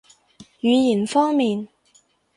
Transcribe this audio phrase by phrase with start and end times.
[0.61, 1.67] 語言方面